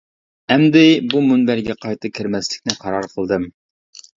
ئەمدى 0.53 0.81
بۇ 1.11 1.21
مۇنبەرگە 1.27 1.75
قايتا 1.87 2.11
كىرمەسلىكنى 2.15 2.79
قارار 2.83 3.11
قىلدىم. 3.13 3.47